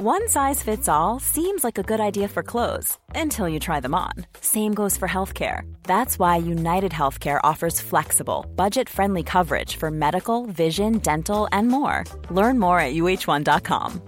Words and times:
One 0.00 0.28
size 0.28 0.62
fits 0.62 0.88
all 0.88 1.18
seems 1.18 1.64
like 1.64 1.76
a 1.76 1.82
good 1.82 1.98
idea 1.98 2.28
for 2.28 2.44
clothes 2.44 2.96
until 3.16 3.48
you 3.48 3.58
try 3.58 3.80
them 3.80 3.96
on. 3.96 4.12
Same 4.40 4.72
goes 4.72 4.96
for 4.96 5.08
healthcare. 5.08 5.62
That's 5.82 6.20
why 6.20 6.36
United 6.36 6.92
Healthcare 6.92 7.40
offers 7.42 7.80
flexible, 7.80 8.46
budget 8.54 8.88
friendly 8.88 9.24
coverage 9.24 9.74
for 9.74 9.90
medical, 9.90 10.46
vision, 10.46 10.98
dental, 10.98 11.48
and 11.50 11.66
more. 11.66 12.04
Learn 12.30 12.60
more 12.60 12.78
at 12.78 12.94
uh1.com. 12.94 14.00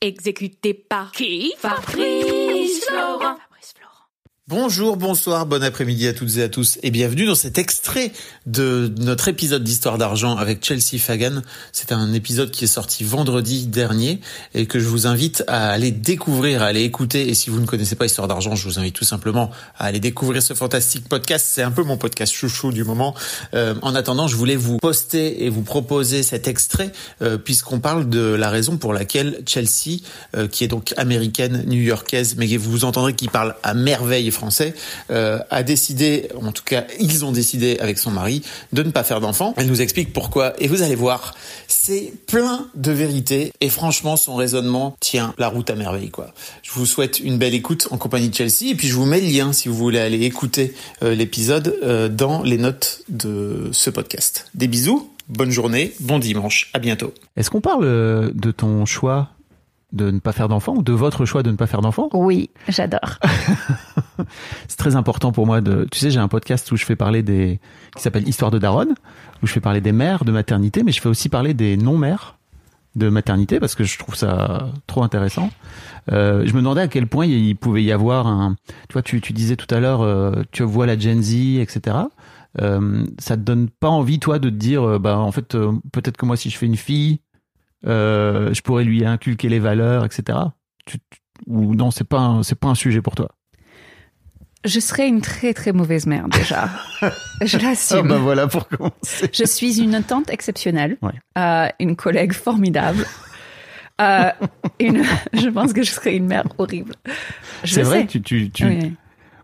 Exécuté 0.00 0.74
par 0.74 1.12
qui 1.12 1.54
Fabrice 1.56 2.84
Florent. 2.84 3.38
Bonjour, 4.54 4.98
bonsoir, 4.98 5.46
bon 5.46 5.62
après-midi 5.62 6.06
à 6.06 6.12
toutes 6.12 6.36
et 6.36 6.42
à 6.42 6.48
tous 6.50 6.78
et 6.82 6.90
bienvenue 6.90 7.24
dans 7.24 7.34
cet 7.34 7.56
extrait 7.56 8.12
de 8.44 8.92
notre 8.98 9.28
épisode 9.28 9.64
d'Histoire 9.64 9.96
d'argent 9.96 10.36
avec 10.36 10.62
Chelsea 10.62 10.98
Fagan. 10.98 11.40
C'est 11.72 11.90
un 11.90 12.12
épisode 12.12 12.50
qui 12.50 12.64
est 12.64 12.68
sorti 12.68 13.02
vendredi 13.02 13.66
dernier 13.66 14.20
et 14.52 14.66
que 14.66 14.78
je 14.78 14.86
vous 14.88 15.06
invite 15.06 15.42
à 15.46 15.70
aller 15.70 15.90
découvrir, 15.90 16.62
à 16.62 16.66
aller 16.66 16.82
écouter. 16.82 17.30
Et 17.30 17.34
si 17.34 17.48
vous 17.48 17.60
ne 17.60 17.64
connaissez 17.64 17.96
pas 17.96 18.04
Histoire 18.04 18.28
d'argent, 18.28 18.54
je 18.54 18.68
vous 18.68 18.78
invite 18.78 18.94
tout 18.94 19.06
simplement 19.06 19.50
à 19.78 19.86
aller 19.86 20.00
découvrir 20.00 20.42
ce 20.42 20.52
fantastique 20.52 21.08
podcast. 21.08 21.46
C'est 21.48 21.62
un 21.62 21.70
peu 21.70 21.82
mon 21.82 21.96
podcast 21.96 22.34
chouchou 22.34 22.72
du 22.72 22.84
moment. 22.84 23.14
Euh, 23.54 23.74
en 23.80 23.94
attendant, 23.94 24.28
je 24.28 24.36
voulais 24.36 24.56
vous 24.56 24.76
poster 24.76 25.46
et 25.46 25.48
vous 25.48 25.62
proposer 25.62 26.22
cet 26.22 26.46
extrait 26.46 26.92
euh, 27.22 27.38
puisqu'on 27.38 27.80
parle 27.80 28.10
de 28.10 28.20
la 28.20 28.50
raison 28.50 28.76
pour 28.76 28.92
laquelle 28.92 29.40
Chelsea, 29.46 30.02
euh, 30.36 30.46
qui 30.46 30.62
est 30.62 30.68
donc 30.68 30.92
américaine, 30.98 31.64
new-yorkaise, 31.66 32.34
mais 32.36 32.54
vous 32.58 32.84
entendrez 32.84 33.14
qu'il 33.14 33.30
parle 33.30 33.54
à 33.62 33.72
merveille 33.72 34.30
euh, 35.10 35.38
a 35.50 35.62
décidé, 35.62 36.28
en 36.40 36.52
tout 36.52 36.64
cas 36.64 36.84
ils 36.98 37.24
ont 37.24 37.32
décidé 37.32 37.78
avec 37.80 37.98
son 37.98 38.10
mari, 38.10 38.42
de 38.72 38.82
ne 38.82 38.90
pas 38.90 39.04
faire 39.04 39.20
d'enfants. 39.20 39.54
Elle 39.56 39.66
nous 39.66 39.80
explique 39.80 40.12
pourquoi 40.12 40.54
et 40.58 40.68
vous 40.68 40.82
allez 40.82 40.94
voir, 40.94 41.34
c'est 41.68 42.12
plein 42.26 42.66
de 42.74 42.92
vérité 42.92 43.52
et 43.60 43.68
franchement 43.68 44.16
son 44.16 44.34
raisonnement 44.34 44.96
tient 45.00 45.34
la 45.38 45.48
route 45.48 45.70
à 45.70 45.74
merveille 45.74 46.10
quoi. 46.10 46.32
Je 46.62 46.72
vous 46.72 46.86
souhaite 46.86 47.20
une 47.20 47.38
belle 47.38 47.54
écoute 47.54 47.88
en 47.90 47.98
compagnie 47.98 48.28
de 48.28 48.34
Chelsea 48.34 48.70
et 48.70 48.74
puis 48.74 48.88
je 48.88 48.94
vous 48.94 49.06
mets 49.06 49.20
le 49.20 49.28
lien 49.28 49.52
si 49.52 49.68
vous 49.68 49.76
voulez 49.76 49.98
aller 49.98 50.22
écouter 50.24 50.74
euh, 51.02 51.14
l'épisode 51.14 51.78
euh, 51.82 52.08
dans 52.08 52.42
les 52.42 52.58
notes 52.58 53.02
de 53.08 53.70
ce 53.72 53.90
podcast. 53.90 54.46
Des 54.54 54.68
bisous, 54.68 55.10
bonne 55.28 55.50
journée, 55.50 55.92
bon 56.00 56.18
dimanche, 56.18 56.70
à 56.72 56.78
bientôt. 56.78 57.12
Est-ce 57.36 57.50
qu'on 57.50 57.60
parle 57.60 58.32
de 58.32 58.50
ton 58.50 58.86
choix 58.86 59.30
de 59.92 60.10
ne 60.10 60.18
pas 60.18 60.32
faire 60.32 60.48
d'enfants 60.48 60.74
ou 60.76 60.82
de 60.82 60.92
votre 60.92 61.24
choix 61.24 61.42
de 61.42 61.50
ne 61.50 61.56
pas 61.56 61.66
faire 61.66 61.80
d'enfants? 61.80 62.08
Oui, 62.12 62.50
j'adore. 62.68 63.18
c'est 64.68 64.76
très 64.76 64.96
important 64.96 65.32
pour 65.32 65.46
moi 65.46 65.60
de. 65.60 65.86
Tu 65.90 65.98
sais, 65.98 66.10
j'ai 66.10 66.18
un 66.18 66.28
podcast 66.28 66.70
où 66.72 66.76
je 66.76 66.84
fais 66.84 66.96
parler 66.96 67.22
des 67.22 67.60
qui 67.96 68.02
s'appelle 68.02 68.28
Histoire 68.28 68.50
de 68.50 68.58
Daronne, 68.58 68.94
où 69.42 69.46
je 69.46 69.52
fais 69.52 69.60
parler 69.60 69.80
des 69.80 69.92
mères 69.92 70.24
de 70.24 70.32
maternité, 70.32 70.82
mais 70.82 70.92
je 70.92 71.00
fais 71.00 71.08
aussi 71.08 71.28
parler 71.28 71.54
des 71.54 71.76
non-mères 71.76 72.38
de 72.94 73.08
maternité 73.08 73.58
parce 73.58 73.74
que 73.74 73.84
je 73.84 73.98
trouve 73.98 74.14
ça 74.14 74.68
trop 74.86 75.02
intéressant. 75.02 75.50
Euh, 76.10 76.42
je 76.44 76.52
me 76.52 76.58
demandais 76.58 76.82
à 76.82 76.88
quel 76.88 77.06
point 77.06 77.26
il 77.26 77.56
pouvait 77.56 77.82
y 77.82 77.92
avoir 77.92 78.26
un. 78.26 78.56
Tu 78.88 78.92
vois, 78.92 79.02
tu, 79.02 79.20
tu 79.20 79.32
disais 79.32 79.56
tout 79.56 79.72
à 79.74 79.80
l'heure, 79.80 80.02
euh, 80.02 80.42
tu 80.52 80.62
vois 80.62 80.86
la 80.86 80.98
Gen 80.98 81.22
Z, 81.22 81.58
etc. 81.58 81.96
Euh, 82.60 83.04
ça 83.18 83.36
te 83.36 83.42
donne 83.42 83.68
pas 83.68 83.88
envie, 83.88 84.18
toi, 84.18 84.38
de 84.38 84.50
te 84.50 84.54
dire, 84.54 84.82
euh, 84.82 84.98
bah 84.98 85.18
en 85.18 85.32
fait, 85.32 85.54
euh, 85.54 85.72
peut-être 85.92 86.16
que 86.16 86.26
moi, 86.26 86.36
si 86.36 86.50
je 86.50 86.58
fais 86.58 86.66
une 86.66 86.76
fille, 86.76 87.20
euh, 87.86 88.52
je 88.54 88.60
pourrais 88.62 88.84
lui 88.84 89.04
inculquer 89.04 89.48
les 89.48 89.58
valeurs, 89.58 90.04
etc. 90.04 90.38
Tu, 90.86 90.98
ou 91.46 91.74
non, 91.74 91.90
c'est 91.90 92.06
pas 92.08 92.40
c'est 92.42 92.58
pas 92.58 92.68
un 92.68 92.74
sujet 92.74 93.02
pour 93.02 93.14
toi. 93.14 93.28
Je 94.64 94.78
serais 94.78 95.08
une 95.08 95.20
très 95.20 95.54
très 95.54 95.72
mauvaise 95.72 96.06
mère 96.06 96.28
déjà. 96.28 96.68
je 97.42 97.56
Ah 97.58 97.62
l'assume. 97.62 98.06
bah 98.08 98.18
voilà 98.18 98.46
pour 98.46 98.68
commencer. 98.68 99.28
Je 99.32 99.44
suis 99.44 99.80
une 99.80 100.02
tante 100.04 100.30
exceptionnelle, 100.30 100.98
Ouais. 101.02 101.12
euh, 101.36 101.68
une 101.80 101.96
collègue 101.96 102.32
formidable. 102.32 103.04
Euh, 104.00 104.30
une, 104.80 105.02
je 105.32 105.48
pense 105.48 105.72
que 105.72 105.82
je 105.82 105.90
serais 105.90 106.16
une 106.16 106.26
mère 106.26 106.44
horrible. 106.58 106.94
C'est 107.64 107.82
vrai, 107.82 108.00
sais. 108.02 108.06
tu, 108.06 108.22
tu, 108.22 108.50
tu... 108.50 108.64
Oui. 108.66 108.92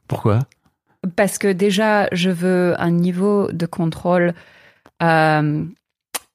pourquoi? 0.07 0.41
Parce 1.17 1.39
que 1.39 1.53
déjà, 1.53 2.09
je 2.13 2.31
veux 2.31 2.75
un 2.81 2.91
niveau 2.91 3.51
de 3.53 3.67
contrôle 3.67 4.35
euh, 5.03 5.65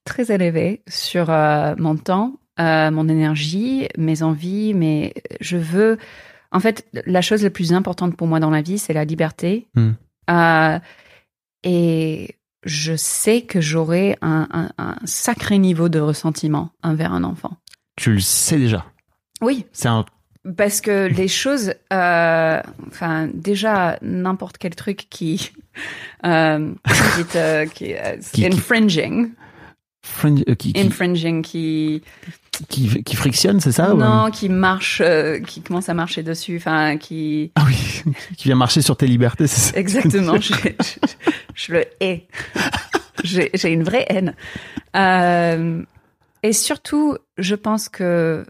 très 0.05 0.31
élevé 0.31 0.83
sur 0.87 1.29
euh, 1.29 1.75
mon 1.77 1.95
temps, 1.95 2.33
euh, 2.59 2.91
mon 2.91 3.07
énergie, 3.09 3.87
mes 3.97 4.23
envies, 4.23 4.73
mais 4.73 5.13
je 5.41 5.57
veux... 5.57 5.97
En 6.51 6.59
fait, 6.59 6.85
la 7.07 7.21
chose 7.21 7.43
la 7.43 7.49
plus 7.49 7.73
importante 7.73 8.15
pour 8.15 8.27
moi 8.27 8.39
dans 8.39 8.51
la 8.51 8.61
vie, 8.61 8.77
c'est 8.77 8.93
la 8.93 9.05
liberté. 9.05 9.67
Hmm. 9.75 9.91
Euh, 10.29 10.79
et 11.63 12.35
je 12.65 12.95
sais 12.95 13.41
que 13.41 13.59
j'aurai 13.61 14.17
un, 14.21 14.47
un- 14.51 14.71
un 14.77 14.95
sacré 15.05 15.57
niveau 15.57 15.89
de 15.89 15.99
ressentiment 15.99 16.69
envers 16.83 17.11
un 17.13 17.23
enfant. 17.23 17.57
Tu 17.95 18.13
le 18.13 18.19
sais 18.19 18.57
déjà. 18.57 18.85
Oui, 19.41 19.65
C'est 19.73 19.87
un 19.89 20.05
parce 20.57 20.81
que 20.81 21.07
les 21.17 21.27
choses, 21.29 21.73
euh, 21.93 22.61
enfin 22.87 23.29
déjà 23.33 23.97
n'importe 24.01 24.57
quel 24.57 24.75
truc 24.75 25.07
qui, 25.09 25.51
euh, 26.25 26.73
qui, 27.15 27.23
te- 27.25 27.65
qui, 27.69 27.93
euh, 27.95 28.17
Qui- 28.17 28.31
qui- 28.41 28.45
infringing, 28.47 29.31
euh, 30.25 30.55
qui, 30.55 30.73
qui, 30.73 30.79
infringing, 30.79 31.41
qui 31.41 32.01
qui, 32.69 33.03
qui 33.03 33.15
frictionne, 33.15 33.59
c'est 33.59 33.71
ça 33.71 33.95
ou- 33.95 33.97
non, 33.97 34.29
qui 34.29 34.47
marche, 34.49 35.01
euh, 35.03 35.39
qui 35.39 35.61
commence 35.61 35.89
à 35.89 35.93
marcher 35.95 36.21
dessus, 36.23 36.57
enfin 36.57 36.97
qui 36.97 37.51
Ah 37.55 37.63
oui, 37.65 38.03
qui 38.37 38.43
vient 38.49 38.55
marcher 38.55 38.81
sur 38.81 38.95
tes 38.95 39.07
libertés, 39.07 39.47
c'est 39.47 39.71
ça 39.73 39.77
exactement, 39.79 40.39
je, 40.39 40.53
je, 40.53 41.07
je 41.55 41.73
le 41.73 41.85
hais, 41.99 42.27
j'ai 43.23 43.69
une 43.71 43.83
vraie 43.83 44.05
haine, 44.09 44.35
Euh, 44.95 45.81
et 46.43 46.53
surtout, 46.53 47.17
je 47.37 47.55
pense 47.55 47.89
que 47.89 48.45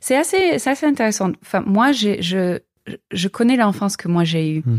c'est 0.00 0.16
assez, 0.16 0.58
assez 0.68 0.84
intéressant. 0.86 1.30
Enfin, 1.42 1.62
moi, 1.64 1.92
je, 1.92 2.58
je 3.12 3.28
connais 3.28 3.56
l'enfance 3.56 3.96
que 3.96 4.08
moi 4.08 4.24
j'ai 4.24 4.50
eue. 4.56 4.62
Hmm. 4.66 4.76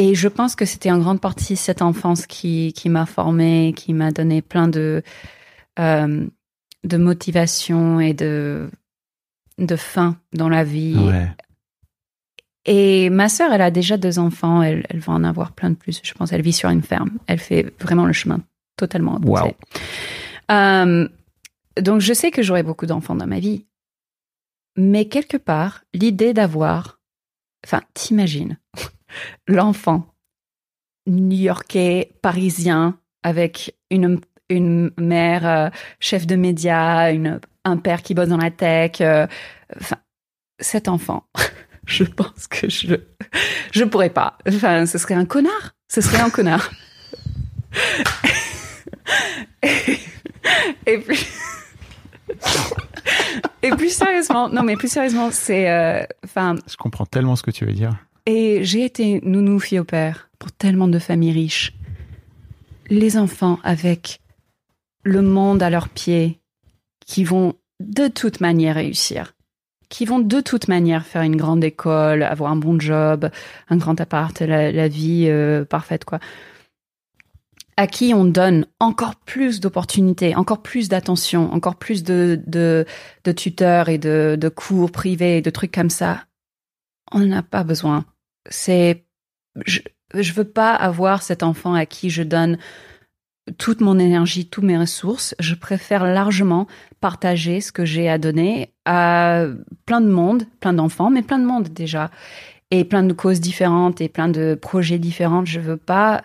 Et 0.00 0.14
je 0.14 0.28
pense 0.28 0.54
que 0.54 0.64
c'était 0.64 0.92
en 0.92 1.00
grande 1.00 1.20
partie 1.20 1.56
cette 1.56 1.82
enfance 1.82 2.28
qui, 2.28 2.72
qui 2.72 2.88
m'a 2.88 3.04
formée, 3.04 3.74
qui 3.76 3.92
m'a 3.92 4.12
donné 4.12 4.42
plein 4.42 4.68
de, 4.68 5.02
euh, 5.80 6.24
de 6.84 6.96
motivation 6.96 7.98
et 7.98 8.14
de, 8.14 8.70
de 9.58 9.74
faim 9.74 10.16
dans 10.32 10.48
la 10.48 10.62
vie. 10.62 10.96
Ouais. 10.96 11.28
Et 12.64 13.10
ma 13.10 13.28
sœur, 13.28 13.52
elle 13.52 13.60
a 13.60 13.72
déjà 13.72 13.96
deux 13.96 14.20
enfants, 14.20 14.62
elle, 14.62 14.86
elle 14.88 15.00
va 15.00 15.14
en 15.14 15.24
avoir 15.24 15.50
plein 15.50 15.70
de 15.70 15.74
plus. 15.74 16.00
Je 16.04 16.14
pense 16.14 16.32
elle 16.32 16.42
vit 16.42 16.52
sur 16.52 16.70
une 16.70 16.82
ferme. 16.82 17.18
Elle 17.26 17.40
fait 17.40 17.74
vraiment 17.80 18.06
le 18.06 18.12
chemin 18.12 18.40
totalement 18.76 19.16
opposé. 19.16 19.42
Wow. 19.42 19.56
Euh, 20.52 21.08
donc 21.80 22.02
je 22.02 22.12
sais 22.12 22.30
que 22.30 22.42
j'aurai 22.42 22.62
beaucoup 22.62 22.86
d'enfants 22.86 23.16
dans 23.16 23.26
ma 23.26 23.40
vie. 23.40 23.66
Mais 24.76 25.06
quelque 25.06 25.38
part, 25.38 25.82
l'idée 25.92 26.34
d'avoir... 26.34 27.00
Enfin, 27.66 27.82
t'imagines, 27.94 28.58
l'enfant 29.46 30.06
new-yorkais, 31.06 32.12
parisien, 32.22 32.98
avec 33.22 33.74
une, 33.90 34.20
une 34.48 34.90
mère 34.98 35.46
euh, 35.46 35.70
chef 36.00 36.26
de 36.26 36.36
médias, 36.36 37.10
un 37.64 37.76
père 37.78 38.02
qui 38.02 38.14
bosse 38.14 38.28
dans 38.28 38.36
la 38.36 38.50
tech. 38.50 39.00
euh, 39.00 39.26
cet 40.60 40.88
enfant, 40.88 41.24
je 41.86 42.04
pense 42.04 42.46
que 42.48 42.68
je 42.68 42.96
je 43.72 43.84
pourrais 43.84 44.10
pas. 44.10 44.36
Enfin, 44.46 44.86
ce 44.86 44.98
serait 44.98 45.14
un 45.14 45.24
connard. 45.24 45.74
Ce 45.88 46.00
serait 46.00 46.20
un 46.20 46.30
connard. 46.30 46.70
et, 49.62 49.98
et 50.86 50.98
puis 50.98 51.26
et 53.62 53.70
plus 53.70 53.94
sérieusement, 53.94 54.48
non 54.48 54.62
mais 54.62 54.76
plus 54.76 54.90
sérieusement, 54.90 55.30
c'est 55.30 55.70
euh, 55.70 56.02
enfin 56.24 56.56
Je 56.66 56.76
comprends 56.76 57.06
tellement 57.06 57.36
ce 57.36 57.42
que 57.42 57.50
tu 57.50 57.64
veux 57.64 57.72
dire. 57.72 57.92
Et 58.28 58.62
j'ai 58.62 58.84
été 58.84 59.22
nounou 59.24 59.58
fille 59.58 59.78
au 59.78 59.84
père 59.84 60.28
pour 60.38 60.52
tellement 60.52 60.86
de 60.86 60.98
familles 60.98 61.32
riches. 61.32 61.72
Les 62.90 63.16
enfants 63.16 63.58
avec 63.64 64.20
le 65.02 65.22
monde 65.22 65.62
à 65.62 65.70
leurs 65.70 65.88
pieds, 65.88 66.38
qui 67.06 67.24
vont 67.24 67.54
de 67.80 68.06
toute 68.06 68.42
manière 68.42 68.74
réussir, 68.74 69.32
qui 69.88 70.04
vont 70.04 70.18
de 70.18 70.42
toute 70.42 70.68
manière 70.68 71.06
faire 71.06 71.22
une 71.22 71.36
grande 71.36 71.64
école, 71.64 72.22
avoir 72.22 72.52
un 72.52 72.56
bon 72.56 72.78
job, 72.78 73.30
un 73.70 73.76
grand 73.78 73.98
appart, 73.98 74.38
la, 74.40 74.88
vie 74.88 75.24
euh, 75.28 75.64
parfaite, 75.64 76.04
quoi. 76.04 76.20
À 77.78 77.86
qui 77.86 78.12
on 78.12 78.26
donne 78.26 78.66
encore 78.78 79.16
plus 79.16 79.58
d'opportunités, 79.58 80.36
encore 80.36 80.60
plus 80.60 80.90
d'attention, 80.90 81.50
encore 81.54 81.76
plus 81.76 82.02
de, 82.02 82.38
de, 82.46 82.84
tuteurs 83.32 83.88
et 83.88 83.96
de, 83.96 84.36
de 84.38 84.48
cours 84.50 84.90
privés, 84.90 85.40
de 85.40 85.48
trucs 85.48 85.72
comme 85.72 85.88
ça. 85.88 86.24
On 87.10 87.20
n'en 87.20 87.38
a 87.38 87.42
pas 87.42 87.64
besoin 87.64 88.04
c'est 88.48 89.04
je 89.66 89.80
je 90.14 90.32
veux 90.32 90.44
pas 90.44 90.74
avoir 90.74 91.22
cet 91.22 91.42
enfant 91.42 91.74
à 91.74 91.84
qui 91.84 92.10
je 92.10 92.22
donne 92.22 92.58
toute 93.56 93.80
mon 93.80 93.98
énergie, 93.98 94.46
toutes 94.46 94.64
mes 94.64 94.78
ressources. 94.78 95.34
Je 95.38 95.54
préfère 95.54 96.04
largement 96.04 96.66
partager 97.00 97.60
ce 97.60 97.72
que 97.72 97.84
j'ai 97.84 98.08
à 98.08 98.18
donner 98.18 98.72
à 98.84 99.44
plein 99.86 100.00
de 100.00 100.08
monde, 100.08 100.44
plein 100.60 100.72
d'enfants, 100.72 101.10
mais 101.10 101.22
plein 101.22 101.38
de 101.38 101.44
monde 101.44 101.68
déjà, 101.68 102.10
et 102.70 102.84
plein 102.84 103.02
de 103.02 103.12
causes 103.12 103.40
différentes 103.40 104.00
et 104.00 104.08
plein 104.08 104.28
de 104.28 104.54
projets 104.54 104.98
différents. 104.98 105.44
Je 105.44 105.60
veux 105.60 105.76
pas 105.76 106.22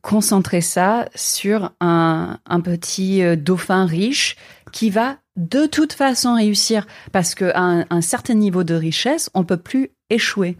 concentrer 0.00 0.60
ça 0.60 1.08
sur 1.14 1.72
un, 1.80 2.38
un 2.46 2.60
petit 2.60 3.22
euh, 3.22 3.36
dauphin 3.36 3.84
riche 3.84 4.36
qui 4.72 4.88
va 4.88 5.18
de 5.36 5.66
toute 5.66 5.92
façon 5.92 6.34
réussir 6.34 6.86
parce 7.12 7.34
qu'à 7.34 7.58
un, 7.58 7.84
un 7.90 8.00
certain 8.00 8.34
niveau 8.34 8.64
de 8.64 8.74
richesse, 8.74 9.30
on 9.34 9.44
peut 9.44 9.58
plus 9.58 9.90
échouer. 10.08 10.56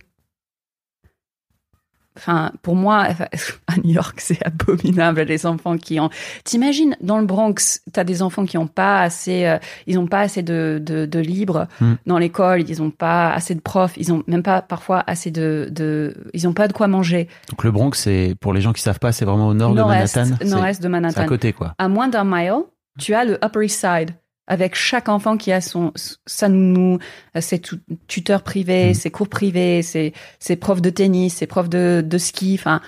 Enfin, 2.16 2.52
pour 2.62 2.74
moi, 2.76 3.06
à 3.66 3.76
New 3.82 3.92
York, 3.94 4.20
c'est 4.20 4.38
abominable 4.44 5.22
les 5.22 5.46
enfants 5.46 5.78
qui 5.78 5.98
ont. 5.98 6.10
T'imagines 6.44 6.96
dans 7.00 7.18
le 7.18 7.26
Bronx, 7.26 7.80
t'as 7.92 8.04
des 8.04 8.22
enfants 8.22 8.44
qui 8.44 8.58
ont 8.58 8.66
pas 8.66 9.00
assez, 9.00 9.46
euh, 9.46 9.58
ils 9.86 9.98
ont 9.98 10.06
pas 10.06 10.20
assez 10.20 10.42
de 10.42 10.80
de, 10.84 11.06
de 11.06 11.18
libre 11.18 11.66
Hmm. 11.80 11.94
dans 12.06 12.18
l'école, 12.18 12.68
ils 12.68 12.82
ont 12.82 12.90
pas 12.90 13.32
assez 13.32 13.54
de 13.54 13.60
profs, 13.60 13.94
ils 13.96 14.12
ont 14.12 14.22
même 14.26 14.42
pas 14.42 14.62
parfois 14.62 15.02
assez 15.06 15.30
de 15.30 15.68
de, 15.70 16.14
ils 16.34 16.46
ont 16.48 16.52
pas 16.52 16.68
de 16.68 16.72
quoi 16.72 16.86
manger. 16.88 17.28
Donc 17.50 17.64
le 17.64 17.70
Bronx, 17.70 17.92
c'est 17.94 18.34
pour 18.40 18.52
les 18.52 18.60
gens 18.60 18.72
qui 18.72 18.82
savent 18.82 18.98
pas, 18.98 19.12
c'est 19.12 19.24
vraiment 19.24 19.48
au 19.48 19.54
nord 19.54 19.70
de 19.72 19.76
Nord-est, 19.76 20.16
Manhattan. 20.16 20.44
Nord-est 20.44 20.78
de 20.78 20.82
C'est 20.82 20.86
à 20.86 20.90
Manhattan. 20.90 21.26
côté, 21.26 21.52
quoi. 21.52 21.74
À 21.78 21.88
moins 21.88 22.08
d'un 22.08 22.24
mile, 22.24 22.62
tu 22.98 23.14
as 23.14 23.24
le 23.24 23.38
Upper 23.44 23.64
East 23.64 23.80
Side 23.80 24.10
avec 24.46 24.74
chaque 24.74 25.08
enfant 25.08 25.36
qui 25.36 25.52
a 25.52 25.60
son 25.60 25.92
sa 26.26 26.48
nounou, 26.48 26.98
ses 27.40 27.60
tu- 27.60 27.76
tuteurs 28.08 28.42
privés, 28.42 28.90
Mm. 28.90 28.94
ses 28.94 29.10
cours 29.10 29.28
privés, 29.28 29.82
ses, 29.82 30.12
ses 30.40 30.56
profs 30.56 30.82
de 30.82 30.90
tennis, 30.90 31.34
ses 31.34 31.46
profs 31.46 31.68
de, 31.70 32.02
de 32.06 32.18
ski, 32.18 32.56
enfin. 32.58 32.80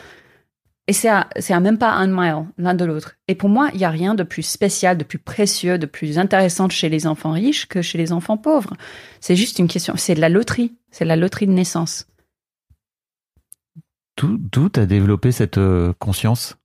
Et 0.86 0.92
c'est 0.92 1.08
à, 1.08 1.30
c'est 1.38 1.54
à 1.54 1.60
même 1.60 1.78
pas 1.78 1.92
un 1.92 2.06
mile 2.08 2.44
l'un 2.58 2.74
de 2.74 2.84
l'autre. 2.84 3.16
Et 3.26 3.34
pour 3.34 3.48
moi, 3.48 3.70
il 3.72 3.80
y 3.80 3.84
a 3.86 3.90
rien 3.90 4.14
de 4.14 4.22
plus 4.22 4.42
spécial, 4.42 4.98
de 4.98 5.04
plus 5.04 5.18
précieux, 5.18 5.78
de 5.78 5.86
plus 5.86 6.18
intéressant 6.18 6.68
chez 6.68 6.90
les 6.90 7.06
enfants 7.06 7.32
riches 7.32 7.66
que 7.66 7.80
chez 7.80 7.96
les 7.96 8.12
enfants 8.12 8.36
pauvres. 8.36 8.74
C'est 9.20 9.34
juste 9.36 9.58
une 9.58 9.68
question, 9.68 9.94
c'est 9.96 10.14
de 10.14 10.20
la 10.20 10.28
loterie, 10.28 10.74
c'est 10.90 11.04
de 11.04 11.08
la 11.08 11.16
loterie 11.16 11.46
de 11.46 11.52
naissance. 11.52 12.06
D'où 14.18 14.36
d'où 14.38 14.68
t'as 14.68 14.86
développé 14.86 15.32
cette 15.32 15.58
euh, 15.58 15.92
conscience? 15.98 16.56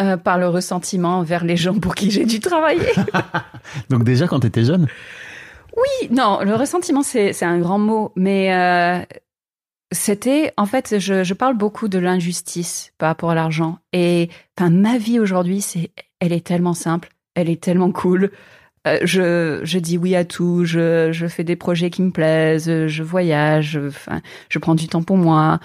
Euh, 0.00 0.16
par 0.16 0.38
le 0.38 0.48
ressentiment 0.48 1.22
vers 1.22 1.44
les 1.44 1.56
gens 1.56 1.78
pour 1.78 1.94
qui 1.94 2.10
j'ai 2.10 2.24
dû 2.24 2.40
travailler. 2.40 2.88
Donc 3.90 4.04
déjà 4.04 4.26
quand 4.26 4.40
t'étais 4.40 4.64
jeune 4.64 4.86
Oui, 5.76 6.08
non, 6.10 6.40
le 6.42 6.54
ressentiment, 6.54 7.02
c'est 7.02 7.34
c'est 7.34 7.44
un 7.44 7.58
grand 7.58 7.78
mot, 7.78 8.10
mais 8.16 8.54
euh, 8.54 9.00
c'était, 9.92 10.54
en 10.56 10.64
fait, 10.64 10.98
je, 10.98 11.22
je 11.24 11.34
parle 11.34 11.58
beaucoup 11.58 11.88
de 11.88 11.98
l'injustice 11.98 12.94
par 12.96 13.08
rapport 13.10 13.30
à 13.32 13.34
l'argent. 13.34 13.80
Et 13.92 14.30
enfin, 14.58 14.70
ma 14.70 14.96
vie 14.96 15.20
aujourd'hui, 15.20 15.60
c'est, 15.60 15.90
elle 16.20 16.32
est 16.32 16.46
tellement 16.46 16.72
simple, 16.74 17.10
elle 17.34 17.50
est 17.50 17.62
tellement 17.62 17.92
cool. 17.92 18.30
Euh, 18.88 18.98
je, 19.02 19.60
je 19.62 19.78
dis 19.78 19.98
oui 19.98 20.16
à 20.16 20.24
tout, 20.24 20.64
je, 20.64 21.10
je 21.12 21.26
fais 21.26 21.44
des 21.44 21.54
projets 21.56 21.90
qui 21.90 22.00
me 22.00 22.10
plaisent, 22.12 22.86
je 22.86 23.02
voyage, 23.02 23.78
je- 24.48 24.58
prends 24.58 24.74
du 24.74 24.88
temps 24.88 25.02
pour 25.02 25.18
moi. 25.18 25.60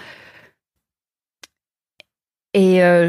Et 2.54 2.82
euh, 2.82 3.08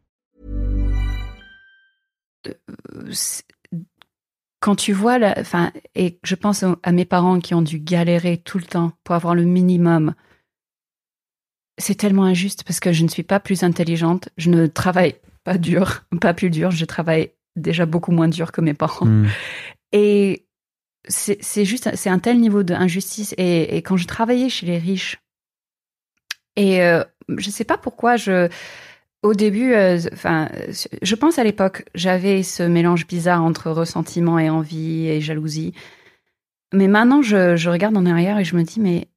C'est- 3.11 3.43
quand 4.59 4.75
tu 4.75 4.93
vois, 4.93 5.17
la, 5.17 5.33
enfin, 5.39 5.71
et 5.95 6.19
je 6.23 6.35
pense 6.35 6.63
à 6.83 6.91
mes 6.91 7.05
parents 7.05 7.39
qui 7.39 7.55
ont 7.55 7.63
dû 7.63 7.79
galérer 7.79 8.37
tout 8.37 8.59
le 8.59 8.63
temps 8.63 8.91
pour 9.03 9.15
avoir 9.15 9.33
le 9.33 9.43
minimum. 9.43 10.13
C'est 11.79 11.95
tellement 11.95 12.25
injuste 12.25 12.63
parce 12.63 12.79
que 12.79 12.93
je 12.93 13.03
ne 13.03 13.07
suis 13.07 13.23
pas 13.23 13.39
plus 13.39 13.63
intelligente, 13.63 14.29
je 14.37 14.51
ne 14.51 14.67
travaille 14.67 15.15
pas 15.43 15.57
dur, 15.57 16.03
pas 16.21 16.35
plus 16.35 16.51
dur, 16.51 16.69
je 16.69 16.85
travaille 16.85 17.31
déjà 17.55 17.85
beaucoup 17.87 18.11
moins 18.11 18.27
dur 18.27 18.51
que 18.51 18.61
mes 18.61 18.75
parents. 18.75 19.07
Hmm. 19.07 19.27
Et 19.93 20.45
c'est 21.07 21.65
juste, 21.65 21.89
c'est 21.95 22.11
un 22.11 22.19
tel 22.19 22.39
niveau 22.39 22.61
d'injustice. 22.61 23.33
Et, 23.37 23.75
et 23.75 23.81
quand 23.81 23.97
je 23.97 24.05
travaillais 24.05 24.49
chez 24.49 24.67
les 24.67 24.77
riches, 24.77 25.19
et 26.55 26.83
euh, 26.83 27.03
je 27.29 27.49
sais 27.49 27.63
pas 27.63 27.77
pourquoi 27.77 28.15
je, 28.17 28.49
au 29.23 29.33
début, 29.33 29.73
euh, 29.73 29.99
enfin, 30.13 30.49
je 31.01 31.15
pense 31.15 31.37
à 31.37 31.43
l'époque, 31.43 31.85
j'avais 31.95 32.43
ce 32.43 32.63
mélange 32.63 33.07
bizarre 33.07 33.43
entre 33.43 33.69
ressentiment 33.71 34.39
et 34.39 34.49
envie 34.49 35.07
et 35.07 35.21
jalousie. 35.21 35.73
Mais 36.73 36.87
maintenant, 36.87 37.21
je, 37.21 37.55
je 37.55 37.69
regarde 37.69 37.97
en 37.97 38.05
arrière 38.05 38.39
et 38.39 38.45
je 38.45 38.55
me 38.55 38.63
dis, 38.63 38.79
mais 38.79 39.07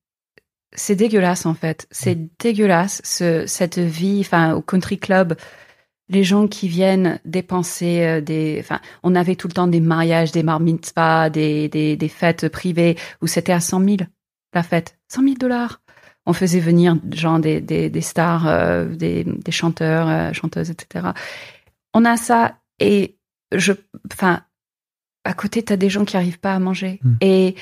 c'est 0.73 0.97
dégueulasse 0.97 1.47
en 1.47 1.55
fait. 1.55 1.87
C'est 1.91 2.19
dégueulasse 2.39 3.01
ce, 3.05 3.47
cette 3.47 3.79
vie, 3.79 4.21
enfin, 4.21 4.55
au 4.55 4.61
country 4.63 4.99
club 4.99 5.37
les 6.09 6.25
gens 6.25 6.49
qui 6.49 6.69
viennent 6.69 7.21
dépenser 7.25 8.05
euh, 8.05 8.21
des, 8.21 8.59
enfin, 8.61 8.81
on 9.03 9.15
avait 9.15 9.37
tout 9.37 9.49
le 9.49 9.55
temps 9.55 9.67
des 9.67 9.81
mariages, 9.81 10.33
des 10.33 10.43
bar 10.43 10.61
mitzvahs, 10.61 11.31
des, 11.31 11.69
des, 11.69 11.97
des 11.97 12.09
fêtes 12.09 12.49
privées 12.49 12.97
où 13.23 13.27
c'était 13.27 13.53
à 13.53 13.61
100 13.61 13.85
000 13.85 13.97
la 14.53 14.63
fête, 14.63 14.97
100 15.09 15.23
000 15.23 15.35
dollars. 15.35 15.81
On 16.27 16.33
faisait 16.33 16.61
venir 16.61 16.97
genre 17.13 17.39
des, 17.39 17.61
des, 17.61 17.91
des 17.91 18.01
stars, 18.01 18.47
euh, 18.49 18.87
des, 18.87 19.25
des 19.25 19.53
chanteurs, 19.53 20.09
euh, 20.09 20.33
chanteuses, 20.33 20.71
etc. 20.71 21.09
On 21.93 22.05
a 22.05 22.17
ça 22.17 22.57
et 22.81 23.17
je, 23.55 23.73
enfin, 24.13 24.41
à 25.25 25.35
côté 25.35 25.63
t'as 25.63 25.77
des 25.77 25.91
gens 25.91 26.05
qui 26.05 26.17
arrivent 26.17 26.41
pas 26.41 26.55
à 26.55 26.59
manger 26.59 27.01
Mm. 27.03 27.15
et 27.21 27.55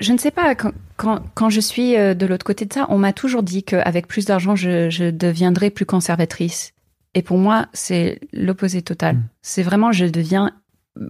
je 0.00 0.12
ne 0.12 0.18
sais 0.18 0.30
pas 0.30 0.54
quand, 0.54 0.72
quand, 0.96 1.22
quand 1.34 1.50
je 1.50 1.60
suis 1.60 1.96
euh, 1.96 2.14
de 2.14 2.26
l'autre 2.26 2.44
côté 2.44 2.64
de 2.64 2.72
ça, 2.72 2.86
on 2.88 2.98
m'a 2.98 3.12
toujours 3.12 3.42
dit 3.42 3.64
qu'avec 3.64 4.06
plus 4.06 4.24
d'argent, 4.24 4.54
je, 4.54 4.90
je 4.90 5.10
deviendrais 5.10 5.70
plus 5.70 5.86
conservatrice. 5.86 6.72
Et 7.14 7.22
pour 7.22 7.38
moi, 7.38 7.66
c'est 7.72 8.20
l'opposé 8.32 8.82
total. 8.82 9.16
Mm. 9.16 9.22
C'est 9.42 9.62
vraiment, 9.62 9.92
je 9.92 10.06
deviens 10.06 10.52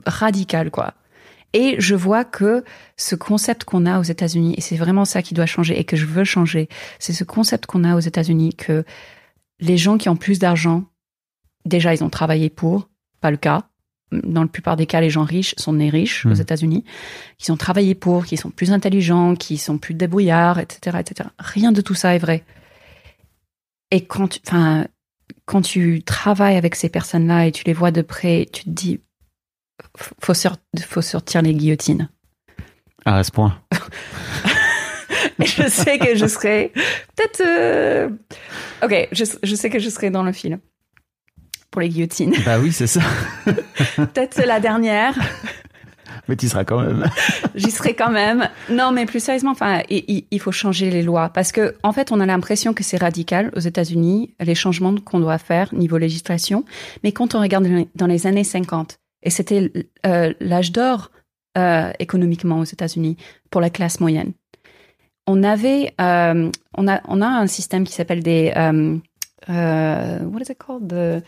radical, 0.06 0.70
quoi. 0.70 0.94
Et 1.54 1.76
je 1.78 1.94
vois 1.94 2.24
que 2.24 2.62
ce 2.96 3.14
concept 3.14 3.64
qu'on 3.64 3.86
a 3.86 3.98
aux 3.98 4.02
États-Unis, 4.02 4.54
et 4.58 4.60
c'est 4.60 4.76
vraiment 4.76 5.04
ça 5.06 5.22
qui 5.22 5.32
doit 5.34 5.46
changer 5.46 5.78
et 5.80 5.84
que 5.84 5.96
je 5.96 6.04
veux 6.06 6.24
changer, 6.24 6.68
c'est 6.98 7.12
ce 7.14 7.24
concept 7.24 7.64
qu'on 7.66 7.84
a 7.84 7.96
aux 7.96 8.00
États-Unis 8.00 8.54
que 8.54 8.84
les 9.60 9.76
gens 9.78 9.96
qui 9.98 10.08
ont 10.10 10.16
plus 10.16 10.38
d'argent, 10.38 10.84
déjà, 11.64 11.94
ils 11.94 12.04
ont 12.04 12.10
travaillé 12.10 12.50
pour, 12.50 12.88
pas 13.20 13.30
le 13.30 13.36
cas. 13.38 13.64
Dans 14.12 14.42
la 14.42 14.48
plupart 14.48 14.76
des 14.76 14.86
cas, 14.86 15.00
les 15.02 15.10
gens 15.10 15.24
riches 15.24 15.54
sont 15.58 15.72
nés 15.74 15.90
riches 15.90 16.24
aux 16.26 16.30
Mm. 16.30 16.40
États-Unis, 16.40 16.84
qui 17.38 17.50
ont 17.50 17.56
travaillé 17.58 17.94
pour, 17.94 18.24
qui 18.24 18.36
sont 18.36 18.50
plus 18.50 18.72
intelligents, 18.72 19.34
qui 19.34 19.58
sont 19.58 19.76
plus 19.78 19.94
débrouillards, 19.94 20.58
etc., 20.58 20.98
etc. 21.00 21.28
Rien 21.38 21.72
de 21.72 21.80
tout 21.82 21.94
ça 21.94 22.14
est 22.14 22.18
vrai. 22.18 22.44
Et 23.90 24.04
quand, 24.04 24.28
tu- 24.28 24.40
enfin, 24.46 24.86
quand 25.46 25.62
tu 25.62 26.02
travailles 26.02 26.56
avec 26.56 26.74
ces 26.74 26.88
personnes-là 26.88 27.46
et 27.46 27.52
tu 27.52 27.64
les 27.64 27.72
vois 27.74 27.90
de 27.90 28.02
près, 28.02 28.46
tu 28.52 28.64
te 28.64 28.70
dis, 28.70 29.00
faut, 29.96 30.34
faut 30.34 31.02
sortir 31.02 31.42
les 31.42 31.54
guillotines. 31.54 32.08
Ah, 33.04 33.16
à 33.18 33.24
ce 33.24 33.30
point. 33.30 33.58
Je 35.40 35.68
sais 35.68 35.98
que 35.98 36.16
je 36.16 36.26
serai 36.26 36.72
peut-être, 37.16 37.42
euh, 37.46 38.08
ok, 38.82 39.08
je, 39.12 39.24
je 39.42 39.54
sais 39.54 39.70
que 39.70 39.78
je 39.78 39.88
serai 39.88 40.10
dans 40.10 40.22
le 40.24 40.32
film 40.32 40.58
pour 41.70 41.80
les 41.80 41.88
guillotines. 41.88 42.34
Bah 42.44 42.58
oui, 42.58 42.72
c'est 42.72 42.86
ça. 42.88 43.00
Peut-être 43.96 44.42
la 44.44 44.58
dernière. 44.58 45.14
Mais 46.26 46.34
tu 46.36 46.48
seras 46.48 46.64
quand 46.64 46.80
même. 46.80 47.04
J'y 47.54 47.70
serai 47.70 47.94
quand 47.94 48.10
même. 48.10 48.48
Non, 48.68 48.90
mais 48.90 49.06
plus 49.06 49.20
sérieusement, 49.20 49.52
enfin, 49.52 49.82
il, 49.88 50.26
il- 50.30 50.40
faut 50.40 50.52
changer 50.52 50.90
les 50.90 51.02
lois 51.02 51.28
parce 51.28 51.52
que, 51.52 51.74
en 51.82 51.92
fait, 51.92 52.10
on 52.10 52.18
a 52.20 52.26
l'impression 52.26 52.74
que 52.74 52.82
c'est 52.82 52.96
radical 52.98 53.50
aux 53.54 53.60
États-Unis, 53.60 54.34
les 54.40 54.54
changements 54.54 54.94
qu'on 54.96 55.20
doit 55.20 55.38
faire 55.38 55.72
niveau 55.72 55.98
législation. 55.98 56.64
Mais 57.04 57.12
quand 57.12 57.34
on 57.34 57.40
regarde 57.40 57.66
dans 57.94 58.06
les 58.06 58.26
années 58.26 58.44
50, 58.44 58.98
et 59.22 59.30
c'était 59.30 59.72
euh, 60.06 60.32
l'âge 60.40 60.72
d'or 60.72 61.10
euh, 61.56 61.92
économiquement 61.98 62.60
aux 62.60 62.64
États-Unis 62.64 63.16
pour 63.50 63.60
la 63.60 63.70
classe 63.70 64.00
moyenne, 64.00 64.32
on 65.26 65.42
avait, 65.42 65.94
euh, 66.00 66.50
on 66.74 66.88
a, 66.88 67.00
on 67.06 67.20
a 67.20 67.26
un 67.26 67.46
système 67.46 67.84
qui 67.84 67.92
s'appelle 67.92 68.22
des, 68.22 68.52
what 69.46 70.40
is 70.40 70.50
it 70.50 70.58
called? 70.58 70.88
The, 70.88 71.22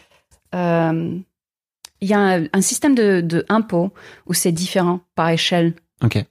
il 2.03 2.09
y 2.09 2.15
a 2.15 2.19
un, 2.19 2.45
un 2.53 2.61
système 2.63 2.95
de, 2.95 3.21
de 3.21 3.45
impôts 3.49 3.93
où 4.27 4.33
c'est 4.33 4.53
différent 4.53 5.01
par 5.15 5.29
échelle 5.29 5.75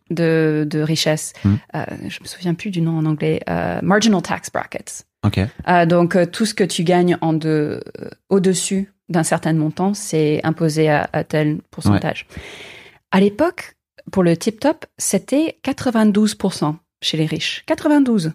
de, 0.09 0.65
de 0.67 0.79
richesse. 0.79 1.33
Euh, 1.45 1.85
je 2.07 2.19
me 2.21 2.25
souviens 2.25 2.55
plus 2.55 2.71
du 2.71 2.81
nom 2.81 2.97
en 2.97 3.05
anglais. 3.05 3.39
Marginal 3.83 4.21
tax 4.21 4.51
brackets. 4.51 5.05
Ok. 5.23 5.39
Euh, 5.67 5.85
donc 5.85 6.17
tout 6.31 6.45
ce 6.45 6.53
que 6.55 6.63
tu 6.63 6.83
gagnes 6.83 7.17
en 7.21 7.33
de, 7.33 7.83
au-dessus 8.29 8.91
d'un 9.09 9.23
certain 9.23 9.53
montant, 9.53 9.93
c'est 9.93 10.39
imposé 10.43 10.89
à, 10.89 11.09
à 11.13 11.23
tel 11.23 11.59
pourcentage. 11.71 12.27
À 13.11 13.19
l'époque, 13.19 13.75
pour 14.11 14.23
le 14.23 14.37
tip 14.37 14.59
top, 14.59 14.85
c'était 14.97 15.57
92% 15.63 16.75
chez 17.01 17.17
les 17.17 17.25
riches. 17.25 17.63
92. 17.65 18.31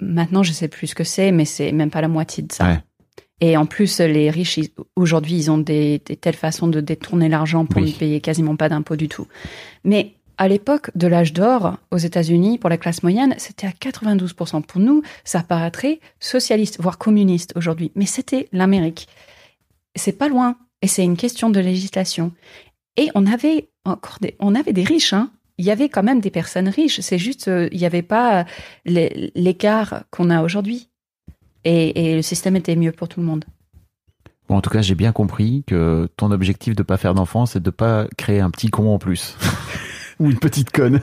Maintenant, 0.00 0.42
je 0.42 0.52
sais 0.52 0.68
plus 0.68 0.88
ce 0.88 0.94
que 0.94 1.04
c'est, 1.04 1.32
mais 1.32 1.44
c'est 1.44 1.72
même 1.72 1.90
pas 1.90 2.00
la 2.00 2.08
moitié 2.08 2.42
de 2.42 2.52
ça. 2.52 2.64
Ouais. 2.68 2.78
Et 3.42 3.56
en 3.56 3.64
plus, 3.66 4.00
les 4.00 4.28
riches, 4.30 4.60
aujourd'hui, 4.96 5.34
ils 5.34 5.50
ont 5.50 5.58
des, 5.58 6.00
des 6.04 6.16
telles 6.16 6.36
façons 6.36 6.68
de 6.68 6.80
détourner 6.80 7.28
l'argent 7.28 7.64
pour 7.64 7.80
Oui. 7.82 7.92
ne 7.92 7.96
payer 7.98 8.20
quasiment 8.20 8.56
pas 8.56 8.68
d'impôts 8.68 8.96
du 8.96 9.08
tout. 9.08 9.26
Mais 9.84 10.14
à 10.36 10.46
l'époque 10.48 10.90
de 10.94 11.06
l'âge 11.06 11.32
d'or, 11.32 11.76
aux 11.90 11.96
États-Unis, 11.98 12.58
pour 12.58 12.68
la 12.70 12.76
classe 12.76 13.02
moyenne, 13.02 13.34
c'était 13.38 13.66
à 13.66 13.70
92%. 13.70 14.62
Pour 14.62 14.80
nous, 14.80 15.02
ça 15.24 15.42
paraîtrait 15.42 16.00
socialiste, 16.18 16.78
voire 16.80 16.98
communiste 16.98 17.52
aujourd'hui. 17.56 17.92
Mais 17.94 18.06
c'était 18.06 18.48
l'Amérique. 18.52 19.08
C'est 19.96 20.16
pas 20.18 20.28
loin. 20.28 20.56
Et 20.82 20.86
c'est 20.86 21.04
une 21.04 21.16
question 21.16 21.50
de 21.50 21.60
législation. 21.60 22.32
Et 22.96 23.10
on 23.14 23.26
avait 23.26 23.68
encore 23.84 24.18
des, 24.20 24.36
on 24.40 24.54
avait 24.54 24.72
des 24.72 24.84
riches, 24.84 25.12
hein. 25.12 25.30
Il 25.58 25.64
y 25.66 25.70
avait 25.70 25.90
quand 25.90 26.02
même 26.02 26.20
des 26.20 26.30
personnes 26.30 26.68
riches. 26.70 27.00
C'est 27.00 27.18
juste, 27.18 27.48
euh, 27.48 27.68
il 27.70 27.78
n'y 27.78 27.84
avait 27.84 28.00
pas 28.02 28.46
l'é- 28.86 29.30
l'écart 29.34 30.04
qu'on 30.10 30.30
a 30.30 30.42
aujourd'hui. 30.42 30.88
Et, 31.64 32.12
et 32.12 32.16
le 32.16 32.22
système 32.22 32.56
était 32.56 32.76
mieux 32.76 32.92
pour 32.92 33.08
tout 33.08 33.20
le 33.20 33.26
monde. 33.26 33.44
Bon, 34.48 34.56
en 34.56 34.62
tout 34.62 34.70
cas, 34.70 34.80
j'ai 34.80 34.94
bien 34.94 35.12
compris 35.12 35.62
que 35.66 36.08
ton 36.16 36.30
objectif 36.30 36.74
de 36.74 36.82
pas 36.82 36.96
faire 36.96 37.12
d'enfant, 37.14 37.44
c'est 37.44 37.62
de 37.62 37.68
pas 37.70 38.06
créer 38.16 38.40
un 38.40 38.50
petit 38.50 38.70
con 38.70 38.94
en 38.94 38.98
plus. 38.98 39.36
Ou 40.18 40.30
une 40.30 40.38
petite 40.38 40.70
conne. 40.70 41.02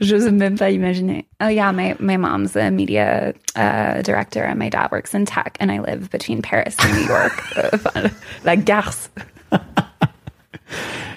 Je 0.00 0.16
n'ose 0.16 0.32
même 0.32 0.56
pas 0.56 0.70
imaginer. 0.70 1.26
Oh 1.42 1.48
yeah, 1.48 1.72
my, 1.72 1.94
my 2.00 2.16
mom's 2.16 2.56
a 2.56 2.70
media 2.70 3.32
uh, 3.56 4.02
director 4.02 4.44
and 4.44 4.56
my 4.56 4.68
dad 4.68 4.90
works 4.90 5.14
in 5.14 5.24
tech 5.24 5.56
and 5.60 5.70
I 5.70 5.78
live 5.80 6.10
between 6.10 6.42
Paris 6.42 6.76
and 6.78 6.92
New 6.94 7.06
York. 7.06 7.32
La 8.44 8.56
garce. 8.56 9.10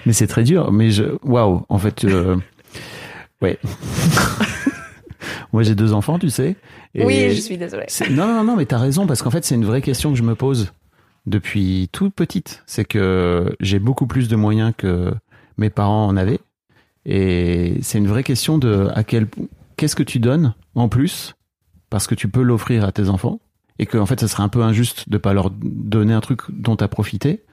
Mais 0.06 0.12
c'est 0.12 0.26
très 0.26 0.44
dur. 0.44 0.72
Mais 0.72 0.90
je, 0.90 1.04
waouh, 1.22 1.64
en 1.68 1.78
fait, 1.78 2.04
euh, 2.04 2.36
ouais. 3.42 3.58
Moi, 5.52 5.62
j'ai 5.62 5.74
deux 5.74 5.92
enfants, 5.92 6.18
tu 6.18 6.30
sais. 6.30 6.56
et 6.94 7.04
Oui, 7.04 7.30
je 7.30 7.40
suis 7.40 7.58
désolée. 7.58 7.86
Non, 8.10 8.26
non, 8.26 8.44
non, 8.44 8.56
mais 8.56 8.66
t'as 8.66 8.78
raison 8.78 9.06
parce 9.06 9.22
qu'en 9.22 9.30
fait, 9.30 9.44
c'est 9.44 9.54
une 9.54 9.64
vraie 9.64 9.82
question 9.82 10.12
que 10.12 10.18
je 10.18 10.22
me 10.22 10.34
pose 10.34 10.72
depuis 11.26 11.88
toute 11.92 12.14
petite. 12.14 12.62
C'est 12.66 12.84
que 12.84 13.54
j'ai 13.60 13.78
beaucoup 13.78 14.06
plus 14.06 14.28
de 14.28 14.36
moyens 14.36 14.72
que 14.76 15.12
mes 15.56 15.70
parents 15.70 16.06
en 16.06 16.16
avaient, 16.16 16.40
et 17.10 17.78
c'est 17.82 17.98
une 17.98 18.06
vraie 18.06 18.22
question 18.22 18.58
de 18.58 18.88
à 18.94 19.02
quel 19.02 19.26
qu'est-ce 19.76 19.96
que 19.96 20.02
tu 20.02 20.18
donnes 20.20 20.54
en 20.74 20.88
plus 20.88 21.34
parce 21.90 22.06
que 22.06 22.14
tu 22.14 22.28
peux 22.28 22.42
l'offrir 22.42 22.84
à 22.84 22.92
tes 22.92 23.08
enfants 23.08 23.40
et 23.78 23.86
que 23.86 23.96
en 23.96 24.04
fait, 24.06 24.20
ça 24.20 24.28
serait 24.28 24.42
un 24.42 24.48
peu 24.48 24.62
injuste 24.62 25.08
de 25.08 25.16
pas 25.18 25.32
leur 25.32 25.50
donner 25.50 26.12
un 26.12 26.20
truc 26.20 26.42
dont 26.50 26.76
tu 26.76 26.84
as 26.84 26.88
profité 26.88 27.44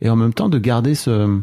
et 0.00 0.08
en 0.08 0.16
même 0.16 0.32
temps 0.32 0.48
de 0.48 0.58
garder 0.58 0.94
ce 0.94 1.40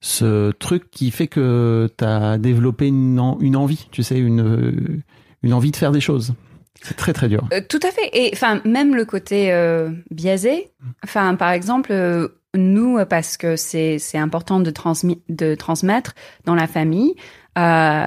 ce 0.00 0.50
truc 0.52 0.90
qui 0.90 1.10
fait 1.10 1.28
que 1.28 1.88
tu 1.96 2.04
as 2.04 2.38
développé 2.38 2.88
une, 2.88 3.20
en- 3.20 3.38
une 3.40 3.54
envie, 3.56 3.86
tu 3.92 4.02
sais, 4.02 4.18
une, 4.18 5.02
une 5.42 5.52
envie 5.52 5.70
de 5.70 5.76
faire 5.76 5.92
des 5.92 6.00
choses. 6.00 6.34
C'est 6.82 6.96
très 6.96 7.12
très 7.12 7.28
dur. 7.28 7.46
Euh, 7.52 7.60
tout 7.68 7.78
à 7.84 7.90
fait. 7.92 8.10
Et 8.12 8.30
enfin, 8.32 8.60
même 8.64 8.96
le 8.96 9.04
côté 9.04 9.52
euh, 9.52 9.90
biaisé. 10.10 10.70
Enfin, 11.04 11.36
par 11.36 11.50
exemple, 11.50 11.92
euh, 11.92 12.28
nous, 12.54 12.98
euh, 12.98 13.04
parce 13.06 13.36
que 13.36 13.56
c'est 13.56 13.98
c'est 13.98 14.18
important 14.18 14.60
de, 14.60 14.70
transmi- 14.70 15.20
de 15.28 15.54
transmettre 15.54 16.14
dans 16.44 16.54
la 16.54 16.66
famille, 16.66 17.14
euh, 17.58 18.06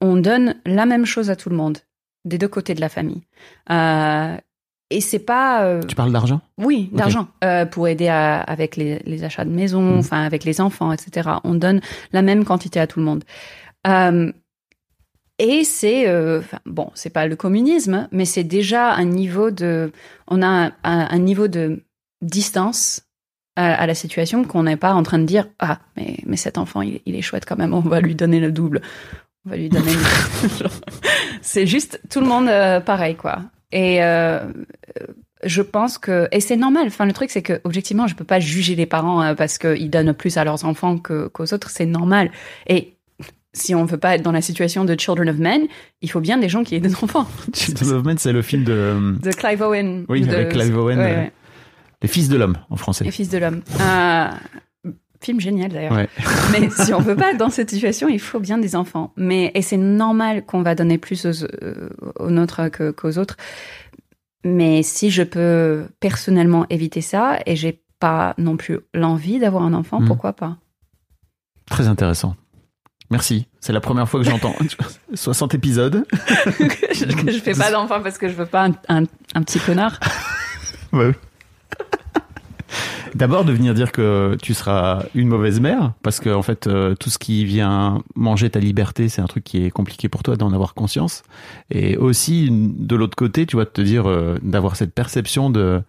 on 0.00 0.16
donne 0.16 0.56
la 0.66 0.86
même 0.86 1.04
chose 1.06 1.30
à 1.30 1.36
tout 1.36 1.50
le 1.50 1.56
monde, 1.56 1.78
des 2.24 2.38
deux 2.38 2.48
côtés 2.48 2.74
de 2.74 2.80
la 2.80 2.88
famille. 2.88 3.22
Euh, 3.70 4.36
et 4.90 5.00
c'est 5.00 5.18
pas. 5.20 5.64
euh, 5.64 5.82
Tu 5.82 5.94
parles 5.96 6.12
d'argent? 6.12 6.40
Oui, 6.58 6.90
d'argent 6.92 7.28
euh, 7.44 7.64
pour 7.66 7.88
aider 7.88 8.08
à- 8.08 8.40
avec 8.40 8.76
les, 8.76 8.98
les 9.06 9.24
achats 9.24 9.44
de 9.44 9.50
maison, 9.50 9.80
Mhm. 9.80 9.98
enfin 9.98 10.22
avec 10.24 10.44
les 10.44 10.60
enfants, 10.60 10.92
etc. 10.92 11.30
On 11.44 11.54
donne 11.54 11.80
la 12.12 12.22
même 12.22 12.44
quantité 12.44 12.78
à 12.80 12.86
tout 12.86 12.98
le 12.98 13.06
monde. 13.06 13.24
Euh, 13.86 14.32
et 15.38 15.64
c'est 15.64 16.08
euh, 16.08 16.40
bon, 16.66 16.90
c'est 16.94 17.10
pas 17.10 17.26
le 17.26 17.36
communisme, 17.36 18.06
mais 18.12 18.24
c'est 18.26 18.44
déjà 18.44 18.92
un 18.92 19.04
niveau 19.06 19.50
de, 19.50 19.92
on 20.28 20.42
a 20.42 20.46
un, 20.46 20.66
un- 20.84 21.08
un 21.10 21.18
niveau 21.18 21.48
de 21.48 21.82
distance 22.20 23.02
à, 23.56 23.74
à 23.74 23.86
la 23.86 23.94
situation 23.94 24.44
qu'on 24.44 24.62
n'est 24.64 24.76
pas 24.76 24.94
en 24.94 25.02
train 25.02 25.18
de 25.18 25.24
dire 25.24 25.46
ah 25.58 25.78
mais 25.96 26.16
mais 26.26 26.36
cet 26.36 26.58
enfant 26.58 26.82
il, 26.82 27.00
il 27.06 27.14
est 27.16 27.22
chouette 27.22 27.44
quand 27.46 27.58
même, 27.58 27.74
on 27.74 27.80
va 27.80 28.00
lui 28.00 28.14
donner 28.14 28.40
le 28.40 28.50
double, 28.52 28.80
on 29.46 29.50
va 29.50 29.56
lui 29.56 29.68
donner. 29.68 29.92
le- 30.60 30.66
c'est 31.42 31.66
juste 31.66 32.00
tout 32.10 32.20
le 32.20 32.26
monde 32.26 32.48
euh, 32.48 32.80
pareil 32.80 33.14
quoi. 33.16 33.40
Et 33.72 34.02
euh, 34.04 34.40
je 35.44 35.62
pense 35.62 35.98
que 35.98 36.28
et 36.30 36.40
c'est 36.40 36.56
normal. 36.56 36.84
Enfin, 36.86 37.06
le 37.06 37.12
truc 37.12 37.30
c'est 37.30 37.42
que 37.42 37.60
objectivement, 37.64 38.06
je 38.06 38.14
peux 38.14 38.24
pas 38.24 38.38
juger 38.40 38.74
les 38.74 38.86
parents 38.86 39.22
euh, 39.22 39.34
parce 39.34 39.58
qu'ils 39.58 39.90
donnent 39.90 40.12
plus 40.14 40.36
à 40.36 40.44
leurs 40.44 40.64
enfants 40.64 40.98
que 40.98 41.28
qu'aux 41.28 41.52
autres. 41.52 41.70
C'est 41.70 41.86
normal. 41.86 42.30
Et 42.68 42.94
si 43.54 43.74
on 43.74 43.84
veut 43.84 43.98
pas 43.98 44.14
être 44.14 44.22
dans 44.22 44.32
la 44.32 44.40
situation 44.42 44.84
de 44.84 44.98
Children 44.98 45.28
of 45.30 45.36
Men, 45.38 45.62
il 46.00 46.10
faut 46.10 46.20
bien 46.20 46.38
des 46.38 46.48
gens 46.48 46.64
qui 46.64 46.74
aient 46.74 46.80
des 46.80 46.94
enfants. 46.94 47.26
Children 47.54 47.90
of 47.92 48.04
Men, 48.04 48.18
c'est 48.18 48.32
le 48.32 48.40
film 48.42 48.64
de 48.64 48.72
euh, 48.72 49.12
De 49.22 49.30
Clive 49.30 49.62
Owen. 49.62 50.04
Oui, 50.08 50.22
ou 50.22 50.26
de- 50.26 50.34
avec 50.34 50.50
Clive 50.50 50.78
Owen, 50.78 50.98
Ouais, 50.98 51.04
euh, 51.12 51.16
ouais. 51.22 51.32
Les 52.02 52.08
Fils 52.08 52.28
de 52.28 52.36
l'homme 52.36 52.56
en 52.70 52.76
français. 52.76 53.04
Les 53.04 53.10
fils 53.10 53.28
de 53.28 53.38
l'homme. 53.38 53.62
Euh, 53.80 54.28
film 55.20 55.40
génial 55.40 55.70
d'ailleurs. 55.70 55.92
Ouais. 55.92 56.08
Mais 56.52 56.68
si 56.70 56.92
on 56.92 56.98
veut 57.00 57.14
pas 57.16 57.30
être 57.30 57.38
dans 57.38 57.48
cette 57.50 57.70
situation, 57.70 58.08
il 58.08 58.18
faut 58.20 58.40
bien 58.40 58.58
des 58.58 58.74
enfants. 58.74 59.12
Mais 59.16 59.52
et 59.54 59.62
c'est 59.62 59.76
normal 59.76 60.44
qu'on 60.44 60.62
va 60.62 60.74
donner 60.74 60.98
plus 60.98 61.24
aux, 61.26 61.44
euh, 61.62 61.88
aux 62.18 62.30
nôtres 62.30 62.70
que- 62.70 62.90
qu'aux 62.90 63.18
autres. 63.18 63.36
Mais 64.44 64.82
si 64.82 65.10
je 65.10 65.22
peux 65.22 65.86
personnellement 66.00 66.66
éviter 66.70 67.00
ça 67.00 67.38
et 67.46 67.54
j'ai 67.54 67.80
pas 68.00 68.34
non 68.38 68.56
plus 68.56 68.80
l'envie 68.92 69.38
d'avoir 69.38 69.62
un 69.62 69.74
enfant, 69.74 70.00
Mm. 70.00 70.06
pourquoi 70.08 70.32
pas? 70.32 70.56
Très 71.70 71.86
intéressant. 71.86 72.34
Merci. 73.10 73.46
C'est 73.60 73.72
la 73.72 73.80
première 73.80 74.08
fois 74.08 74.18
que 74.20 74.28
j'entends 74.28 74.56
60 75.14 75.54
épisodes. 75.54 76.04
je, 76.12 77.14
que 77.14 77.30
je 77.30 77.38
fais 77.38 77.52
pas 77.54 77.70
d'enfant 77.70 78.00
parce 78.02 78.18
que 78.18 78.28
je 78.28 78.34
veux 78.34 78.46
pas 78.46 78.64
un, 78.66 78.72
un- 78.88 79.04
un 79.36 79.42
petit 79.42 79.60
connard. 79.60 80.00
Ouais. 80.92 81.12
D'abord 83.14 83.44
de 83.44 83.52
venir 83.52 83.74
dire 83.74 83.92
que 83.92 84.36
tu 84.42 84.54
seras 84.54 85.04
une 85.14 85.28
mauvaise 85.28 85.60
mère, 85.60 85.92
parce 86.02 86.18
que 86.18 86.30
en 86.30 86.42
fait 86.42 86.66
euh, 86.66 86.94
tout 86.94 87.10
ce 87.10 87.18
qui 87.18 87.44
vient 87.44 88.02
manger 88.14 88.48
ta 88.48 88.58
liberté, 88.58 89.08
c'est 89.08 89.20
un 89.20 89.26
truc 89.26 89.44
qui 89.44 89.64
est 89.64 89.70
compliqué 89.70 90.08
pour 90.08 90.22
toi 90.22 90.36
d'en 90.36 90.52
avoir 90.52 90.72
conscience. 90.74 91.22
Et 91.70 91.96
aussi 91.96 92.48
de 92.50 92.96
l'autre 92.96 93.16
côté, 93.16 93.44
tu 93.44 93.56
vois, 93.56 93.64
de 93.64 93.70
te 93.70 93.82
dire 93.82 94.08
euh, 94.08 94.38
d'avoir 94.42 94.76
cette 94.76 94.94
perception 94.94 95.50
de 95.50 95.82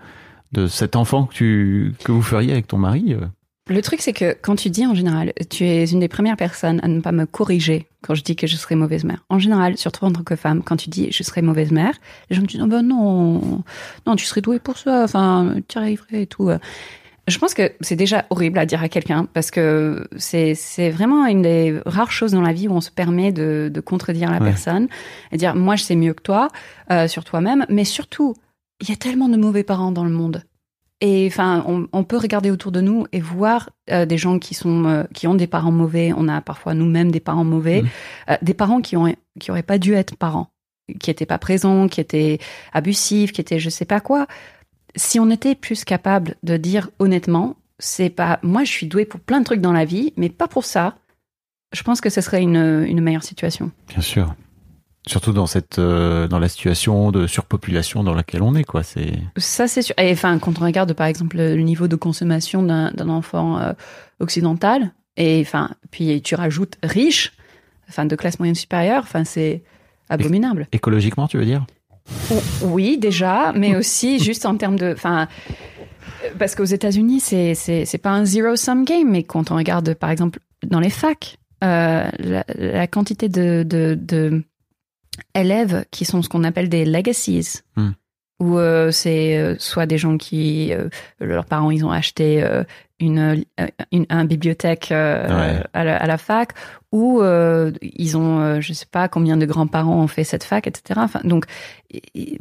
de 0.51 0.67
cet 0.67 0.95
enfant 0.95 1.25
que 1.25 1.33
tu 1.33 1.93
que 2.03 2.11
vous 2.11 2.21
feriez 2.21 2.51
avec 2.51 2.67
ton 2.67 2.77
mari. 2.77 3.13
euh. 3.13 3.25
Le 3.69 3.81
truc, 3.81 4.01
c'est 4.01 4.11
que 4.11 4.35
quand 4.41 4.57
tu 4.57 4.69
dis 4.69 4.85
en 4.85 4.93
général, 4.93 5.31
tu 5.49 5.63
es 5.63 5.85
une 5.85 6.01
des 6.01 6.09
premières 6.09 6.35
personnes 6.35 6.81
à 6.83 6.89
ne 6.89 6.99
pas 6.99 7.13
me 7.13 7.25
corriger 7.25 7.87
quand 8.01 8.13
je 8.13 8.21
dis 8.21 8.35
que 8.35 8.45
je 8.45 8.57
serai 8.57 8.75
mauvaise 8.75 9.05
mère. 9.05 9.23
En 9.29 9.39
général, 9.39 9.77
surtout 9.77 10.03
en 10.03 10.11
tant 10.11 10.23
que 10.23 10.35
femme, 10.35 10.61
quand 10.61 10.75
tu 10.75 10.89
dis 10.89 11.07
je 11.11 11.23
serai 11.23 11.41
mauvaise 11.41 11.71
mère, 11.71 11.93
les 12.29 12.35
gens 12.35 12.41
me 12.41 12.47
disent 12.47 12.61
oh 12.61 12.67
ben 12.67 12.81
non, 12.81 13.63
non, 14.05 14.17
tu 14.17 14.25
serais 14.25 14.41
douée 14.41 14.59
pour 14.59 14.77
ça, 14.77 15.05
enfin, 15.05 15.55
tu 15.69 15.77
arriverais 15.77 16.23
et 16.23 16.27
tout. 16.27 16.51
Je 17.27 17.37
pense 17.37 17.53
que 17.53 17.71
c'est 17.79 17.95
déjà 17.95 18.25
horrible 18.31 18.59
à 18.59 18.65
dire 18.65 18.83
à 18.83 18.89
quelqu'un 18.89 19.27
parce 19.33 19.49
que 19.49 20.07
c'est 20.17 20.55
c'est 20.55 20.89
vraiment 20.89 21.25
une 21.25 21.41
des 21.41 21.79
rares 21.85 22.11
choses 22.11 22.33
dans 22.33 22.41
la 22.41 22.51
vie 22.51 22.67
où 22.67 22.73
on 22.73 22.81
se 22.81 22.91
permet 22.91 23.31
de, 23.31 23.69
de 23.73 23.79
contredire 23.81 24.29
la 24.29 24.39
Ouais. 24.39 24.45
personne 24.49 24.87
et 25.31 25.37
dire 25.37 25.55
moi 25.55 25.77
je 25.77 25.83
sais 25.83 25.95
mieux 25.95 26.13
que 26.13 26.21
toi 26.21 26.49
euh, 26.91 27.07
sur 27.07 27.23
toi-même, 27.23 27.65
mais 27.69 27.85
surtout 27.85 28.33
il 28.81 28.89
y 28.89 28.91
a 28.91 28.97
tellement 28.97 29.29
de 29.29 29.37
mauvais 29.37 29.63
parents 29.63 29.91
dans 29.93 30.03
le 30.03 30.09
monde. 30.11 30.43
Et 30.99 31.27
enfin, 31.29 31.63
on, 31.67 31.87
on 31.91 32.03
peut 32.05 32.17
regarder 32.17 32.49
autour 32.51 32.71
de 32.71 32.79
nous 32.81 33.05
et 33.11 33.19
voir 33.21 33.69
euh, 33.89 34.05
des 34.05 34.17
gens 34.17 34.37
qui 34.39 34.53
sont 34.53 34.85
euh, 34.85 35.03
qui 35.13 35.25
ont 35.27 35.35
des 35.35 35.47
parents 35.47 35.71
mauvais. 35.71 36.11
On 36.15 36.27
a 36.27 36.41
parfois 36.41 36.73
nous-mêmes 36.73 37.11
des 37.11 37.19
parents 37.21 37.43
mauvais, 37.45 37.81
Mhm. 37.83 37.89
Euh, 38.31 38.37
des 38.41 38.53
parents 38.53 38.81
qui 38.81 38.97
ont 38.97 39.13
qui 39.39 39.51
auraient 39.51 39.63
pas 39.63 39.77
dû 39.77 39.93
être 39.93 40.15
parents, 40.17 40.49
qui 40.99 41.09
étaient 41.09 41.25
pas 41.25 41.37
présents, 41.37 41.87
qui 41.87 42.01
étaient 42.01 42.39
abusifs, 42.73 43.31
qui 43.31 43.39
étaient 43.41 43.59
je 43.59 43.69
sais 43.69 43.85
pas 43.85 44.01
quoi. 44.01 44.27
Si 44.95 45.19
on 45.19 45.29
était 45.29 45.55
plus 45.55 45.83
capable 45.83 46.35
de 46.43 46.57
dire 46.57 46.89
honnêtement, 46.99 47.55
c'est 47.79 48.09
pas 48.09 48.39
moi 48.43 48.63
je 48.63 48.71
suis 48.71 48.87
douée 48.87 49.05
pour 49.05 49.19
plein 49.19 49.39
de 49.39 49.45
trucs 49.45 49.61
dans 49.61 49.73
la 49.73 49.85
vie, 49.85 50.13
mais 50.17 50.29
pas 50.29 50.47
pour 50.47 50.65
ça. 50.65 50.95
Je 51.73 51.81
pense 51.81 52.01
que 52.01 52.09
ce 52.09 52.21
serait 52.21 52.41
une, 52.41 52.85
une 52.87 53.01
meilleure 53.01 53.23
situation. 53.23 53.71
Bien 53.87 54.01
sûr. 54.01 54.35
Surtout 55.05 55.33
dans 55.33 55.47
cette 55.47 55.79
euh, 55.79 56.27
dans 56.27 56.39
la 56.39 56.47
situation 56.47 57.11
de 57.11 57.27
surpopulation 57.27 58.03
dans 58.03 58.13
laquelle 58.13 58.41
on 58.41 58.55
est 58.55 58.63
quoi. 58.63 58.83
C'est 58.83 59.19
Ça, 59.35 59.67
c'est 59.67 59.81
sûr. 59.81 59.95
Et 59.97 60.11
enfin, 60.11 60.39
quand 60.39 60.61
on 60.61 60.63
regarde, 60.63 60.93
par 60.93 61.07
exemple, 61.07 61.37
le 61.37 61.55
niveau 61.57 61.87
de 61.87 61.97
consommation 61.97 62.63
d'un 62.63 62.91
d'un 62.91 63.09
enfant 63.09 63.59
euh, 63.59 63.73
occidental, 64.19 64.93
et 65.17 65.41
enfin, 65.41 65.71
puis 65.91 66.21
tu 66.21 66.35
rajoutes 66.35 66.77
riche, 66.83 67.33
enfin 67.89 68.05
de 68.05 68.15
classe 68.15 68.39
moyenne 68.39 68.55
supérieure, 68.55 69.03
enfin 69.03 69.25
c'est 69.25 69.63
abominable. 70.07 70.67
Écologiquement, 70.71 71.27
tu 71.27 71.37
veux 71.37 71.45
dire? 71.45 71.65
Oui, 72.61 72.97
déjà, 72.97 73.53
mais 73.53 73.75
aussi 73.77 74.19
juste 74.19 74.45
en 74.45 74.57
termes 74.57 74.77
de, 74.77 74.93
enfin, 74.93 75.27
parce 76.39 76.55
qu'aux 76.55 76.63
États-Unis, 76.63 77.19
c'est 77.19 77.55
c'est 77.55 77.85
c'est 77.85 77.97
pas 77.97 78.11
un 78.11 78.25
zero 78.25 78.55
sum 78.55 78.85
game, 78.85 79.09
mais 79.09 79.23
quand 79.23 79.51
on 79.51 79.55
regarde 79.55 79.93
par 79.93 80.09
exemple 80.09 80.39
dans 80.65 80.79
les 80.79 80.89
facs, 80.89 81.37
euh, 81.63 82.09
la, 82.19 82.45
la 82.55 82.87
quantité 82.87 83.29
de, 83.29 83.63
de 83.67 83.97
de 83.99 84.43
élèves 85.35 85.85
qui 85.91 86.05
sont 86.05 86.21
ce 86.21 86.29
qu'on 86.29 86.43
appelle 86.43 86.69
des 86.69 86.85
legacies. 86.85 87.61
Hmm. 87.75 87.91
Où 88.39 88.57
euh, 88.57 88.91
c'est 88.91 89.37
euh, 89.37 89.55
soit 89.59 89.85
des 89.85 89.97
gens 89.97 90.17
qui 90.17 90.73
euh, 90.73 90.89
leurs 91.19 91.45
parents 91.45 91.71
ils 91.71 91.85
ont 91.85 91.91
acheté 91.91 92.43
euh, 92.43 92.63
une, 92.99 93.45
une 93.91 94.05
un 94.09 94.25
bibliothèque 94.25 94.91
euh, 94.91 95.27
Ouais. 95.27 95.63
à, 95.73 95.83
la, 95.83 95.97
à 95.97 96.07
la 96.07 96.17
fac 96.17 96.53
ou 96.91 97.21
euh, 97.21 97.71
ils 97.81 98.17
ont 98.17 98.39
euh, 98.39 98.59
je 98.59 98.73
sais 98.73 98.87
pas 98.89 99.07
combien 99.07 99.37
de 99.37 99.45
grands-parents 99.45 99.95
ont 100.01 100.07
fait 100.07 100.23
cette 100.23 100.43
fac 100.43 100.67
etc. 100.67 100.99
Enfin 101.03 101.21
donc 101.23 101.45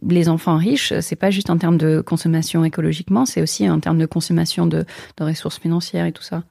les 0.03 0.29
enfants 0.29 0.57
riches 0.57 0.93
c'est 1.01 1.15
pas 1.17 1.31
juste 1.31 1.51
en 1.51 1.59
termes 1.59 1.79
de 1.79 2.01
consommation 2.01 2.65
écologiquement 2.65 3.27
c'est 3.27 3.43
aussi 3.43 3.69
en 3.69 3.79
termes 3.79 3.99
de 3.99 4.07
consommation 4.07 4.67
de, 4.67 4.85
de 5.19 5.25
ressources 5.25 5.59
financières 5.59 6.07
et 6.07 6.13
tout 6.13 6.23
ça. 6.25 6.43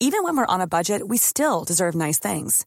Even 0.00 0.22
when 0.22 0.36
we're 0.36 0.46
on 0.48 0.60
a 0.60 0.66
budget, 0.66 1.02
we 1.08 1.18
still 1.18 1.64
deserve 1.66 1.96
nice 1.96 2.20
things. 2.20 2.64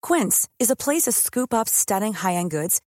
Quince 0.00 0.48
is 0.58 0.70
a 0.70 0.74
place 0.76 1.02
to 1.02 1.12
scoop 1.12 1.52
up 1.52 1.68
stunning 1.68 2.14
high-end 2.14 2.50
goods 2.50 2.80